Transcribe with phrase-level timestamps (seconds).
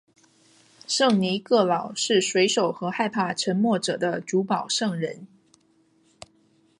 [0.87, 5.27] 圣尼各老是水手和害怕沉没者的主保圣人。